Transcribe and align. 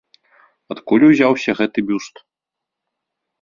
Адкуль 0.75 1.05
узяўся 1.09 1.51
гэты 1.59 1.79
бюст? 1.91 2.15